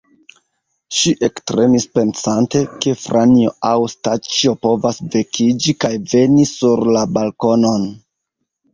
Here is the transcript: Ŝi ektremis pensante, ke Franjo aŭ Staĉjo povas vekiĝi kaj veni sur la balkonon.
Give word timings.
Ŝi 0.99 1.11
ektremis 1.27 1.85
pensante, 1.97 2.63
ke 2.87 2.95
Franjo 3.03 3.53
aŭ 3.73 3.75
Staĉjo 3.97 4.57
povas 4.69 5.01
vekiĝi 5.19 5.79
kaj 5.85 5.95
veni 6.17 6.51
sur 6.57 6.87
la 6.99 7.09
balkonon. 7.21 7.91